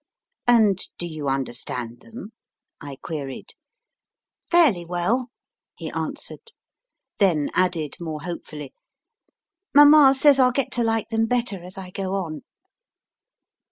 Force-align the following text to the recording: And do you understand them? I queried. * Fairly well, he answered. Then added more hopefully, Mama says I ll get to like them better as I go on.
And 0.47 0.79
do 0.97 1.05
you 1.05 1.29
understand 1.29 1.99
them? 1.99 2.31
I 2.81 2.95
queried. 3.03 3.53
* 4.01 4.49
Fairly 4.51 4.83
well, 4.83 5.29
he 5.75 5.91
answered. 5.91 6.53
Then 7.19 7.51
added 7.53 7.97
more 7.99 8.23
hopefully, 8.23 8.73
Mama 9.75 10.15
says 10.15 10.39
I 10.39 10.47
ll 10.47 10.51
get 10.53 10.71
to 10.71 10.83
like 10.83 11.09
them 11.09 11.27
better 11.27 11.61
as 11.63 11.77
I 11.77 11.91
go 11.91 12.15
on. 12.15 12.41